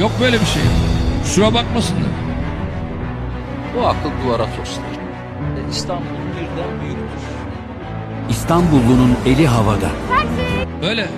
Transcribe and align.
Yok 0.00 0.12
böyle 0.20 0.40
bir 0.40 0.46
şey. 0.46 0.62
Kusura 1.22 1.54
bakmasınlar. 1.54 2.10
Bu 3.76 3.86
akıl 3.86 4.10
duvara 4.24 4.44
toslar. 4.56 4.90
E, 5.56 5.70
İstanbul 5.70 6.04
birden 6.04 6.80
büyüktür. 6.80 7.20
İstanbullunun 8.30 9.16
eli 9.26 9.46
havada. 9.46 9.88
Öyle. 10.82 11.08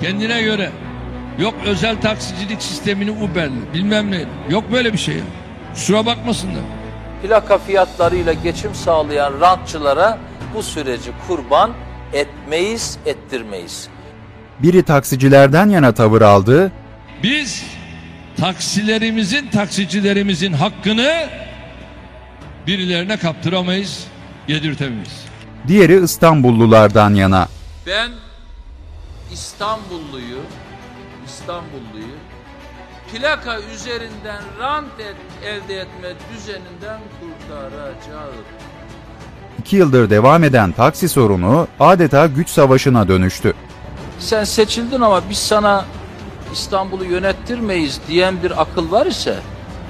Kendine 0.00 0.42
göre. 0.42 0.70
Yok 1.38 1.54
özel 1.64 2.00
taksicilik 2.00 2.62
sistemini 2.62 3.10
Uber'li 3.10 3.74
bilmem 3.74 4.10
ne. 4.10 4.24
Yok 4.48 4.64
böyle 4.72 4.92
bir 4.92 4.98
şey. 4.98 5.16
Kusura 5.74 6.06
bakmasınlar. 6.06 6.62
Plaka 7.22 7.58
fiyatlarıyla 7.58 8.32
geçim 8.32 8.74
sağlayan 8.74 9.40
rantçılara 9.40 10.18
bu 10.54 10.62
süreci 10.62 11.10
kurban 11.28 11.70
etmeyiz, 12.12 12.98
ettirmeyiz. 13.06 13.88
Biri 14.62 14.82
taksicilerden 14.82 15.68
yana 15.68 15.94
tavır 15.94 16.22
aldı, 16.22 16.72
Biz 17.22 17.79
taksilerimizin, 18.40 19.50
taksicilerimizin 19.50 20.52
hakkını 20.52 21.28
birilerine 22.66 23.16
kaptıramayız, 23.16 24.06
yedirtemeyiz. 24.48 25.24
diğeri 25.68 26.04
İstanbullulardan 26.04 27.14
yana. 27.14 27.48
Ben 27.86 28.10
İstanbulluyu, 29.32 30.40
İstanbulluyu 31.26 32.16
plaka 33.12 33.60
üzerinden 33.60 34.42
rant 34.60 35.00
et, 35.00 35.16
elde 35.44 35.80
etme 35.80 36.08
düzeninden 36.32 37.00
kurtaracağım. 37.20 38.34
İki 39.60 39.76
yıldır 39.76 40.10
devam 40.10 40.44
eden 40.44 40.72
taksi 40.72 41.08
sorunu 41.08 41.68
adeta 41.80 42.26
güç 42.26 42.48
savaşına 42.48 43.08
dönüştü. 43.08 43.54
Sen 44.18 44.44
seçildin 44.44 45.00
ama 45.00 45.22
biz 45.30 45.38
sana 45.38 45.84
İstanbul'u 46.52 47.04
yönettirmeyiz 47.04 48.00
diyen 48.08 48.34
bir 48.42 48.62
akıl 48.62 48.90
var 48.90 49.06
ise 49.06 49.34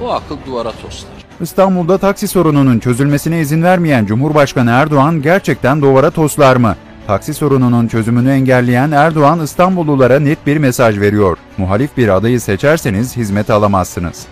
o 0.02 0.10
akıl 0.10 0.36
duvara 0.46 0.72
toslar. 0.72 1.10
İstanbul'da 1.40 1.98
taksi 1.98 2.28
sorununun 2.28 2.78
çözülmesine 2.78 3.40
izin 3.40 3.62
vermeyen 3.62 4.06
Cumhurbaşkanı 4.06 4.70
Erdoğan 4.70 5.22
gerçekten 5.22 5.82
duvara 5.82 6.10
toslar 6.10 6.56
mı? 6.56 6.76
Taksi 7.06 7.34
sorununun 7.34 7.88
çözümünü 7.88 8.30
engelleyen 8.30 8.90
Erdoğan 8.90 9.40
İstanbullulara 9.40 10.20
net 10.20 10.46
bir 10.46 10.56
mesaj 10.56 11.00
veriyor. 11.00 11.38
Muhalif 11.58 11.96
bir 11.96 12.08
adayı 12.08 12.40
seçerseniz 12.40 13.16
hizmet 13.16 13.50
alamazsınız. 13.50 14.26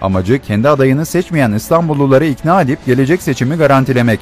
Amacı 0.00 0.38
kendi 0.38 0.68
adayını 0.68 1.06
seçmeyen 1.06 1.52
İstanbulluları 1.52 2.26
ikna 2.26 2.62
edip 2.62 2.86
gelecek 2.86 3.22
seçimi 3.22 3.56
garantilemek. 3.56 4.20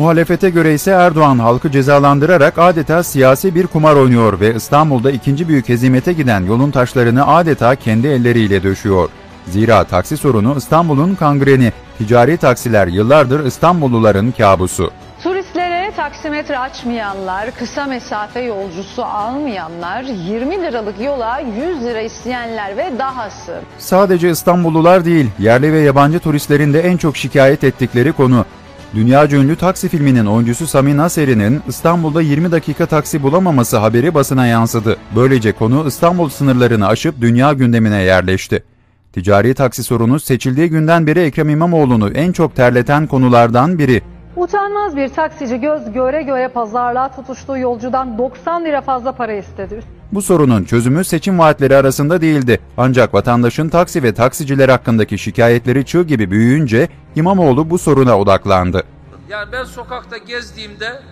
Muhalefete 0.00 0.50
göre 0.50 0.74
ise 0.74 0.90
Erdoğan 0.90 1.38
halkı 1.38 1.70
cezalandırarak 1.70 2.58
adeta 2.58 3.02
siyasi 3.02 3.54
bir 3.54 3.66
kumar 3.66 3.96
oynuyor 3.96 4.40
ve 4.40 4.54
İstanbul'da 4.54 5.10
ikinci 5.10 5.48
büyük 5.48 5.68
hezimete 5.68 6.12
giden 6.12 6.44
yolun 6.44 6.70
taşlarını 6.70 7.26
adeta 7.26 7.74
kendi 7.74 8.06
elleriyle 8.06 8.62
döşüyor. 8.62 9.08
Zira 9.46 9.84
taksi 9.84 10.16
sorunu 10.16 10.54
İstanbul'un 10.58 11.14
kangreni, 11.14 11.72
ticari 11.98 12.36
taksiler 12.36 12.86
yıllardır 12.86 13.44
İstanbulluların 13.46 14.30
kabusu. 14.30 14.90
Turistlere 15.22 15.92
taksimetre 15.96 16.58
açmayanlar, 16.58 17.50
kısa 17.58 17.86
mesafe 17.86 18.40
yolcusu 18.40 19.04
almayanlar, 19.04 20.02
20 20.02 20.62
liralık 20.62 21.00
yola 21.00 21.40
100 21.40 21.84
lira 21.84 22.00
isteyenler 22.00 22.76
ve 22.76 22.98
dahası. 22.98 23.60
Sadece 23.78 24.30
İstanbullular 24.30 25.04
değil, 25.04 25.30
yerli 25.38 25.72
ve 25.72 25.80
yabancı 25.80 26.18
turistlerin 26.18 26.72
de 26.72 26.80
en 26.80 26.96
çok 26.96 27.16
şikayet 27.16 27.64
ettikleri 27.64 28.12
konu. 28.12 28.44
Dünyaca 28.94 29.38
ünlü 29.38 29.56
taksi 29.56 29.88
filminin 29.88 30.26
oyuncusu 30.26 30.66
Sami 30.66 30.96
Naseri'nin 30.96 31.62
İstanbul'da 31.68 32.22
20 32.22 32.52
dakika 32.52 32.86
taksi 32.86 33.22
bulamaması 33.22 33.78
haberi 33.78 34.14
basına 34.14 34.46
yansıdı. 34.46 34.96
Böylece 35.16 35.52
konu 35.52 35.84
İstanbul 35.86 36.28
sınırlarını 36.28 36.88
aşıp 36.88 37.20
dünya 37.20 37.52
gündemine 37.52 38.02
yerleşti. 38.02 38.64
Ticari 39.12 39.54
taksi 39.54 39.82
sorunu 39.82 40.20
seçildiği 40.20 40.70
günden 40.70 41.06
beri 41.06 41.20
Ekrem 41.20 41.48
İmamoğlu'nu 41.48 42.10
en 42.10 42.32
çok 42.32 42.56
terleten 42.56 43.06
konulardan 43.06 43.78
biri. 43.78 44.02
Utanmaz 44.36 44.96
bir 44.96 45.08
taksici 45.08 45.60
göz 45.60 45.92
göre 45.92 46.22
göre 46.22 46.48
pazarlığa 46.48 47.08
tutuştuğu 47.08 47.58
yolcudan 47.58 48.18
90 48.18 48.64
lira 48.64 48.80
fazla 48.80 49.12
para 49.12 49.32
istedi. 49.32 49.80
Bu 50.12 50.22
sorunun 50.22 50.64
çözümü 50.64 51.04
seçim 51.04 51.38
vaatleri 51.38 51.76
arasında 51.76 52.20
değildi. 52.20 52.60
Ancak 52.76 53.14
vatandaşın 53.14 53.68
taksi 53.68 54.02
ve 54.02 54.14
taksiciler 54.14 54.68
hakkındaki 54.68 55.18
şikayetleri 55.18 55.86
çığ 55.86 56.02
gibi 56.02 56.30
büyüyünce 56.30 56.88
İmamoğlu 57.16 57.70
bu 57.70 57.78
soruna 57.78 58.18
odaklandı. 58.18 58.82
Yani 59.28 59.52
ben 59.52 59.64
sokakta 59.64 60.18
gezdiğimde 60.18 61.02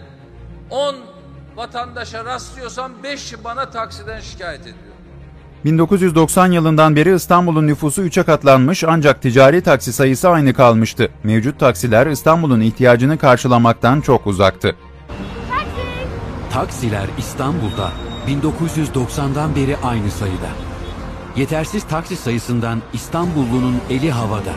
10 0.71 0.97
vatandaşa 1.57 2.25
rastlıyorsam 2.25 2.93
5'i 3.05 3.45
bana 3.45 3.71
taksiden 3.71 4.21
şikayet 4.21 4.61
ediyor. 4.61 4.75
1990 5.65 6.53
yılından 6.53 6.97
beri 6.97 7.15
İstanbul'un 7.15 7.67
nüfusu 7.67 8.03
3'e 8.03 8.23
katlanmış 8.23 8.85
ancak 8.85 9.23
ticari 9.23 9.63
taksi 9.63 9.93
sayısı 9.93 10.29
aynı 10.29 10.55
kalmıştı. 10.55 11.09
Mevcut 11.25 11.61
taksiler 11.61 12.07
İstanbul'un 12.07 12.61
ihtiyacını 12.61 13.19
karşılamaktan 13.19 14.01
çok 14.01 14.27
uzaktı. 14.27 14.77
Taksiler 16.53 17.07
İstanbul'da 17.19 17.91
1990'dan 18.27 19.57
beri 19.57 19.77
aynı 19.77 20.11
sayıda. 20.11 20.49
Yetersiz 21.37 21.85
taksi 21.85 22.17
sayısından 22.17 22.83
İstanbullunun 22.93 23.77
eli 23.91 24.11
havada. 24.11 24.53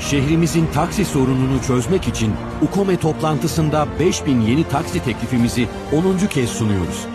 Şehrimizin 0.00 0.66
taksi 0.74 1.04
sorununu 1.04 1.62
çözmek 1.66 2.08
için 2.08 2.32
UKOME 2.62 2.96
toplantısında 2.96 3.86
5000 4.00 4.40
yeni 4.40 4.68
taksi 4.68 5.04
teklifimizi 5.04 5.68
10. 5.92 6.26
kez 6.26 6.50
sunuyoruz. 6.50 7.06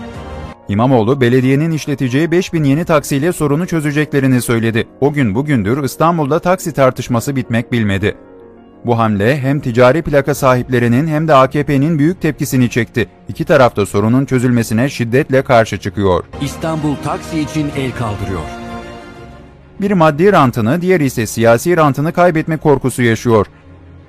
İmamoğlu 0.69 1.21
belediyenin 1.21 1.71
işleteceği 1.71 2.31
5000 2.31 2.63
yeni 2.63 2.85
taksiyle 2.85 3.33
sorunu 3.33 3.67
çözeceklerini 3.67 4.41
söyledi. 4.41 4.87
O 5.01 5.13
gün 5.13 5.35
bugündür 5.35 5.83
İstanbul'da 5.83 6.39
taksi 6.39 6.73
tartışması 6.73 7.35
bitmek 7.35 7.71
bilmedi. 7.71 8.17
Bu 8.85 8.97
hamle 8.97 9.37
hem 9.39 9.59
ticari 9.59 10.01
plaka 10.01 10.35
sahiplerinin 10.35 11.07
hem 11.07 11.27
de 11.27 11.33
AKP'nin 11.33 11.99
büyük 11.99 12.21
tepkisini 12.21 12.69
çekti. 12.69 13.07
İki 13.29 13.45
taraf 13.45 13.75
da 13.75 13.85
sorunun 13.85 14.25
çözülmesine 14.25 14.89
şiddetle 14.89 15.41
karşı 15.41 15.77
çıkıyor. 15.77 16.23
İstanbul 16.41 16.95
taksi 17.03 17.39
için 17.39 17.71
el 17.77 17.91
kaldırıyor. 17.91 18.41
Bir 19.81 19.91
maddi 19.91 20.31
rantını, 20.31 20.81
diğeri 20.81 21.05
ise 21.05 21.25
siyasi 21.25 21.77
rantını 21.77 22.13
kaybetme 22.13 22.57
korkusu 22.57 23.01
yaşıyor. 23.01 23.45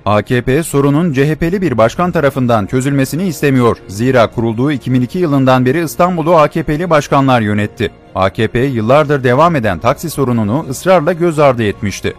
AKP 0.04 0.62
sorunun 0.62 1.12
CHP'li 1.12 1.62
bir 1.62 1.78
başkan 1.78 2.12
tarafından 2.12 2.66
çözülmesini 2.66 3.26
istemiyor. 3.26 3.76
Zira 3.88 4.30
kurulduğu 4.30 4.72
2002 4.72 5.18
yılından 5.18 5.66
beri 5.66 5.84
İstanbul'u 5.84 6.36
AKP'li 6.36 6.90
başkanlar 6.90 7.40
yönetti. 7.40 7.90
AKP 8.14 8.58
yıllardır 8.58 9.24
devam 9.24 9.56
eden 9.56 9.78
taksi 9.78 10.10
sorununu 10.10 10.66
ısrarla 10.70 11.12
göz 11.12 11.38
ardı 11.38 11.62
etmişti. 11.62 12.14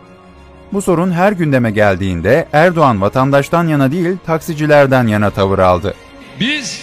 Bu 0.74 0.82
sorun 0.82 1.12
her 1.12 1.32
gündeme 1.32 1.72
geldiğinde 1.72 2.48
Erdoğan 2.54 3.02
vatandaştan 3.02 3.68
yana 3.68 3.92
değil 3.92 4.18
taksicilerden 4.26 5.08
yana 5.08 5.30
tavır 5.30 5.60
aldı. 5.60 5.94
Biz 6.40 6.82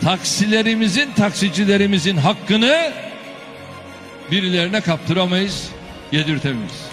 taksilerimizin, 0.00 1.10
taksicilerimizin 1.16 2.16
hakkını 2.16 2.92
birilerine 4.30 4.80
kaptıramayız, 4.80 5.68
yedirtemeyiz. 6.12 6.84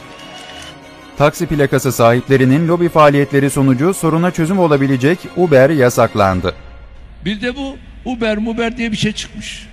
Taksi 1.18 1.48
plakası 1.48 1.92
sahiplerinin 1.92 2.68
lobi 2.68 2.90
faaliyetleri 2.90 3.50
sonucu 3.50 3.94
soruna 3.94 4.32
çözüm 4.32 4.60
olabilecek 4.60 5.20
Uber 5.38 5.70
yasaklandı. 5.70 6.56
Bir 7.26 7.42
de 7.42 7.56
bu 7.56 7.78
Uber 8.06 8.38
Muber 8.38 8.78
diye 8.78 8.92
bir 8.92 8.98
şey 8.98 9.12
çıkmış. 9.12 9.68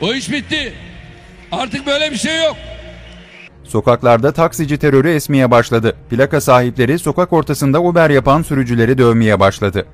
O 0.00 0.14
iş 0.14 0.30
bitti. 0.30 0.74
Artık 1.52 1.86
böyle 1.86 2.10
bir 2.10 2.16
şey 2.16 2.44
yok. 2.44 2.56
Sokaklarda 3.64 4.32
taksici 4.32 4.78
terörü 4.78 5.10
esmeye 5.10 5.50
başladı. 5.50 5.96
Plaka 6.10 6.40
sahipleri 6.40 6.98
sokak 6.98 7.32
ortasında 7.32 7.82
Uber 7.82 8.10
yapan 8.10 8.42
sürücüleri 8.42 8.98
dövmeye 8.98 9.40
başladı. 9.40 9.86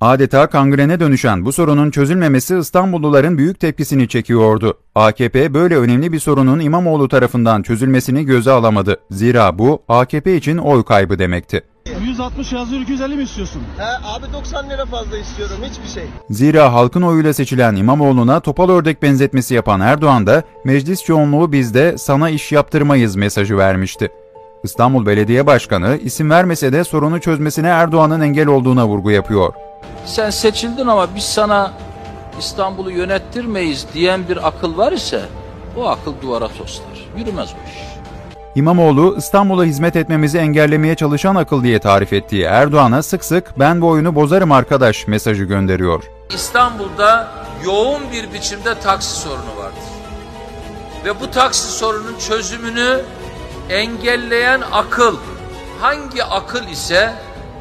Adeta 0.00 0.46
kangrene 0.46 1.00
dönüşen 1.00 1.44
bu 1.44 1.52
sorunun 1.52 1.90
çözülmemesi 1.90 2.58
İstanbulluların 2.58 3.38
büyük 3.38 3.60
tepkisini 3.60 4.08
çekiyordu. 4.08 4.78
AKP 4.94 5.54
böyle 5.54 5.76
önemli 5.76 6.12
bir 6.12 6.18
sorunun 6.20 6.60
İmamoğlu 6.60 7.08
tarafından 7.08 7.62
çözülmesini 7.62 8.24
göze 8.24 8.50
alamadı. 8.50 8.96
Zira 9.10 9.58
bu 9.58 9.82
AKP 9.88 10.36
için 10.36 10.58
oy 10.58 10.84
kaybı 10.84 11.18
demekti. 11.18 11.64
160 12.04 12.52
yazıyor 12.52 12.82
250 12.82 13.16
mi 13.16 13.22
istiyorsun? 13.22 13.62
He 13.78 13.84
abi 13.84 14.32
90 14.32 14.70
lira 14.70 14.86
fazla 14.86 15.18
istiyorum 15.18 15.56
hiçbir 15.64 15.88
şey. 15.88 16.04
Zira 16.30 16.72
halkın 16.72 17.02
oyuyla 17.02 17.32
seçilen 17.34 17.76
İmamoğlu'na 17.76 18.40
topal 18.40 18.68
ördek 18.68 19.02
benzetmesi 19.02 19.54
yapan 19.54 19.80
Erdoğan 19.80 20.26
da 20.26 20.42
meclis 20.64 21.04
çoğunluğu 21.04 21.52
bizde 21.52 21.98
sana 21.98 22.30
iş 22.30 22.52
yaptırmayız 22.52 23.16
mesajı 23.16 23.58
vermişti. 23.58 24.08
İstanbul 24.64 25.06
Belediye 25.06 25.46
Başkanı 25.46 25.96
isim 26.02 26.30
vermese 26.30 26.72
de 26.72 26.84
sorunu 26.84 27.20
çözmesine 27.20 27.68
Erdoğan'ın 27.68 28.20
engel 28.20 28.46
olduğuna 28.46 28.86
vurgu 28.86 29.10
yapıyor. 29.10 29.52
Sen 30.06 30.30
seçildin 30.30 30.86
ama 30.86 31.14
biz 31.14 31.24
sana 31.24 31.72
İstanbul'u 32.38 32.90
yönettirmeyiz 32.90 33.86
diyen 33.94 34.28
bir 34.28 34.48
akıl 34.48 34.76
var 34.78 34.92
ise 34.92 35.20
o 35.76 35.88
akıl 35.88 36.12
duvara 36.22 36.48
toslar. 36.48 37.08
Yürümez 37.16 37.48
bu 37.48 37.70
iş. 37.70 37.88
İmamoğlu, 38.54 39.14
İstanbul'a 39.18 39.64
hizmet 39.64 39.96
etmemizi 39.96 40.38
engellemeye 40.38 40.94
çalışan 40.94 41.34
akıl 41.34 41.62
diye 41.62 41.78
tarif 41.78 42.12
ettiği 42.12 42.42
Erdoğan'a 42.42 43.02
sık 43.02 43.24
sık 43.24 43.58
ben 43.58 43.80
bu 43.80 43.88
oyunu 43.88 44.14
bozarım 44.14 44.52
arkadaş 44.52 45.06
mesajı 45.06 45.44
gönderiyor. 45.44 46.04
İstanbul'da 46.34 47.28
yoğun 47.64 48.02
bir 48.12 48.32
biçimde 48.32 48.74
taksi 48.80 49.20
sorunu 49.20 49.56
vardır. 49.58 49.82
Ve 51.04 51.20
bu 51.20 51.30
taksi 51.30 51.72
sorunun 51.72 52.18
çözümünü 52.28 53.00
engelleyen 53.70 54.60
akıl 54.72 55.16
hangi 55.80 56.24
akıl 56.24 56.68
ise 56.68 57.12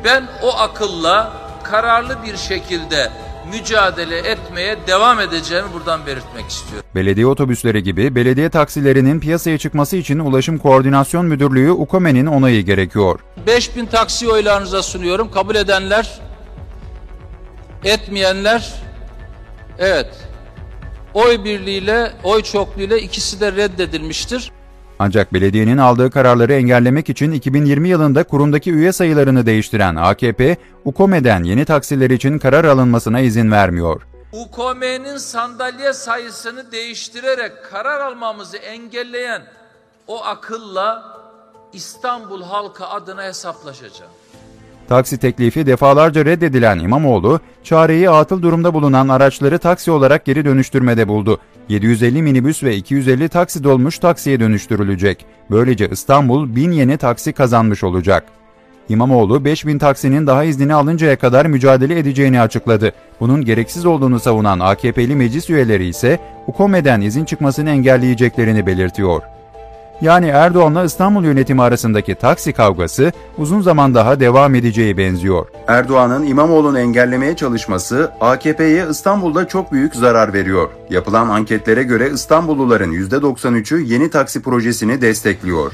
ben 0.04 0.28
o 0.44 0.58
akılla 0.58 1.34
kararlı 1.72 2.18
bir 2.26 2.38
şekilde 2.38 3.12
mücadele 3.52 4.18
etmeye 4.18 4.78
devam 4.88 5.20
edeceğimi 5.20 5.74
buradan 5.74 6.06
belirtmek 6.06 6.50
istiyorum. 6.50 6.90
Belediye 6.96 7.28
otobüsleri 7.28 7.84
gibi 7.84 8.16
belediye 8.16 8.50
taksilerinin 8.50 9.20
piyasaya 9.20 9.58
çıkması 9.58 9.98
için 9.98 10.20
Ulaşım 10.20 10.58
Koordinasyon 10.58 11.26
Müdürlüğü 11.26 11.72
UKOME'nin 11.72 12.26
onayı 12.26 12.66
gerekiyor. 12.66 13.20
5000 13.48 13.86
taksi 13.86 14.30
oylarınıza 14.32 14.84
sunuyorum. 14.84 15.32
Kabul 15.32 15.56
edenler, 15.56 16.20
etmeyenler, 17.84 18.74
evet. 19.80 20.10
Oy 21.14 21.44
birliğiyle, 21.44 22.12
oy 22.24 22.44
çokluğuyla 22.44 22.98
ikisi 22.98 23.40
de 23.40 23.52
reddedilmiştir. 23.52 24.52
Ancak 25.00 25.34
belediyenin 25.34 25.78
aldığı 25.78 26.12
kararları 26.12 26.54
engellemek 26.54 27.10
için 27.10 27.32
2020 27.32 27.90
yılında 27.90 28.24
kurumdaki 28.24 28.74
üye 28.74 28.92
sayılarını 28.92 29.46
değiştiren 29.46 29.96
AKP, 29.96 30.58
UKOME'den 30.86 31.44
yeni 31.44 31.66
taksiler 31.66 32.10
için 32.10 32.40
karar 32.40 32.66
alınmasına 32.66 33.20
izin 33.20 33.52
vermiyor. 33.52 34.02
UKM'nin 34.32 35.18
sandalye 35.18 35.94
sayısını 35.94 36.72
değiştirerek 36.72 37.52
karar 37.72 38.00
almamızı 38.00 38.58
engelleyen 38.58 39.42
o 40.08 40.24
akılla 40.26 41.18
İstanbul 41.74 42.44
halkı 42.44 42.88
adına 42.88 43.24
hesaplaşacağım. 43.24 44.12
Taksi 44.90 45.18
teklifi 45.18 45.66
defalarca 45.66 46.26
reddedilen 46.26 46.80
İmamoğlu, 46.80 47.40
çareyi 47.64 48.10
atıl 48.10 48.42
durumda 48.42 48.74
bulunan 48.74 49.08
araçları 49.08 49.60
taksi 49.60 49.92
olarak 49.92 50.26
geri 50.26 50.46
dönüştürmede 50.46 51.08
buldu. 51.08 51.40
750 51.70 52.22
minibüs 52.22 52.64
ve 52.64 52.76
250 52.76 53.30
taksi 53.30 53.64
dolmuş 53.64 54.00
taksiye 54.00 54.40
dönüştürülecek. 54.40 55.26
Böylece 55.52 55.90
İstanbul 55.92 56.56
1000 56.56 56.72
yeni 56.72 56.98
taksi 56.98 57.34
kazanmış 57.34 57.84
olacak. 57.84 58.24
İmamoğlu 58.90 59.46
5000 59.46 59.78
taksinin 59.78 60.28
daha 60.28 60.44
iznini 60.44 60.74
alıncaya 60.74 61.18
kadar 61.18 61.46
mücadele 61.46 62.00
edeceğini 62.00 62.42
açıkladı. 62.42 62.92
Bunun 63.20 63.46
gereksiz 63.46 63.86
olduğunu 63.86 64.20
savunan 64.20 64.60
AKP'li 64.60 65.16
meclis 65.16 65.50
üyeleri 65.50 65.88
ise 65.88 66.20
UKOME'den 66.48 67.02
izin 67.02 67.26
çıkmasını 67.26 67.70
engelleyeceklerini 67.70 68.66
belirtiyor. 68.66 69.22
Yani 70.02 70.28
Erdoğan'la 70.28 70.84
İstanbul 70.84 71.24
yönetimi 71.24 71.62
arasındaki 71.62 72.16
taksi 72.16 72.54
kavgası 72.54 73.12
uzun 73.38 73.62
zaman 73.62 73.96
daha 73.96 74.20
devam 74.20 74.56
edeceği 74.56 74.98
benziyor. 74.98 75.48
Erdoğan'ın 75.68 76.26
İmamoğlu'nu 76.26 76.80
engellemeye 76.80 77.36
çalışması 77.36 78.12
AKP'ye 78.22 78.88
İstanbul'da 78.90 79.48
çok 79.48 79.72
büyük 79.72 79.96
zarar 79.96 80.34
veriyor. 80.34 80.70
Yapılan 80.90 81.30
anketlere 81.30 81.84
göre 81.84 82.10
İstanbulluların 82.14 82.92
%93'ü 82.94 83.84
yeni 83.86 84.10
taksi 84.10 84.42
projesini 84.42 85.02
destekliyor. 85.02 85.72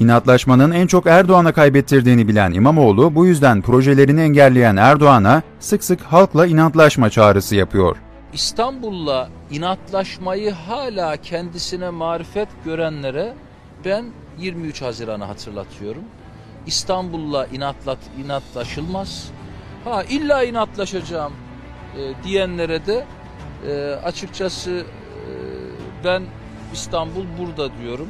İnatlaşmanın 0.00 0.70
en 0.70 0.86
çok 0.86 1.06
Erdoğan'a 1.06 1.52
kaybettirdiğini 1.52 2.28
bilen 2.28 2.52
İmamoğlu 2.52 3.14
bu 3.14 3.26
yüzden 3.26 3.62
projelerini 3.62 4.20
engelleyen 4.20 4.76
Erdoğan'a 4.76 5.42
sık 5.60 5.84
sık 5.84 6.00
halkla 6.00 6.46
inatlaşma 6.46 7.10
çağrısı 7.10 7.56
yapıyor. 7.56 7.96
İstanbul'la 8.32 9.28
inatlaşmayı 9.50 10.52
hala 10.52 11.16
kendisine 11.16 11.90
marifet 11.90 12.48
görenlere 12.64 13.34
ben 13.84 14.04
23 14.38 14.82
Haziran'ı 14.82 15.24
hatırlatıyorum. 15.24 16.04
İstanbul'la 16.66 17.46
inatlat, 17.46 17.98
inatlaşılmaz. 18.24 19.30
Ha 19.84 20.02
illa 20.02 20.44
inatlaşacağım 20.44 21.32
e, 21.98 22.24
diyenlere 22.24 22.86
de 22.86 23.06
e, 23.68 24.00
açıkçası 24.04 24.70
e, 24.70 24.84
ben 26.04 26.22
İstanbul 26.72 27.24
burada 27.38 27.78
diyorum. 27.82 28.08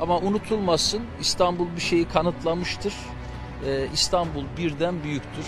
Ama 0.00 0.18
unutulmasın 0.18 1.02
İstanbul 1.20 1.66
bir 1.76 1.80
şeyi 1.80 2.08
kanıtlamıştır. 2.08 2.94
E, 3.66 3.86
İstanbul 3.94 4.44
birden 4.58 5.02
büyüktür. 5.02 5.46